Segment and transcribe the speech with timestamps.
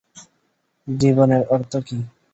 [0.87, 1.97] জীবনের অর্থ কী?